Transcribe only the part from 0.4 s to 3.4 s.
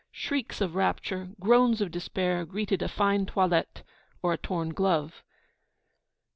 of rapture, groans of despair, greeted a fine